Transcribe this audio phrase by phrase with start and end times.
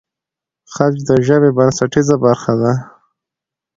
[0.73, 2.73] خج د ژبې بنسټیزه برخه ده.